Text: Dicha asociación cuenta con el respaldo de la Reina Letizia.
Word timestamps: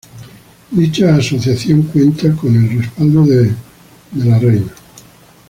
Dicha 0.71 1.15
asociación 1.15 1.83
cuenta 1.83 2.33
con 2.35 2.55
el 2.55 2.75
respaldo 2.79 3.23
de 3.23 3.51
la 4.15 4.39
Reina 4.39 4.61
Letizia. 4.61 4.73